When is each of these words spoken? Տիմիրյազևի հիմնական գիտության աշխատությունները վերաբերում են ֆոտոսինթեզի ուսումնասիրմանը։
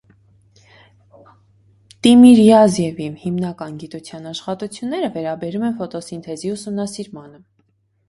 Տիմիրյազևի 2.07 3.11
հիմնական 3.27 3.77
գիտության 3.85 4.27
աշխատությունները 4.33 5.15
վերաբերում 5.21 5.71
են 5.71 5.81
ֆոտոսինթեզի 5.85 6.57
ուսումնասիրմանը։ 6.59 7.47